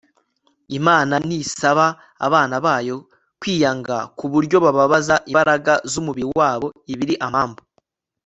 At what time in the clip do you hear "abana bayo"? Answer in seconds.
2.27-2.97